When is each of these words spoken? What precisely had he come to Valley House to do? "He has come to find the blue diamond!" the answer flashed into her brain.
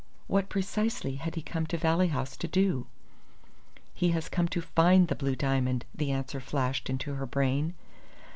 What 0.25 0.49
precisely 0.49 1.17
had 1.17 1.35
he 1.35 1.43
come 1.43 1.67
to 1.67 1.77
Valley 1.77 2.07
House 2.07 2.35
to 2.37 2.47
do? 2.47 2.87
"He 3.93 4.09
has 4.09 4.29
come 4.29 4.47
to 4.47 4.59
find 4.59 5.07
the 5.09 5.13
blue 5.15 5.35
diamond!" 5.35 5.85
the 5.93 6.09
answer 6.11 6.39
flashed 6.39 6.89
into 6.89 7.13
her 7.13 7.27
brain. 7.27 7.75